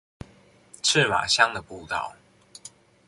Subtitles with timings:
[0.81, 2.15] 赤馬鄉的步道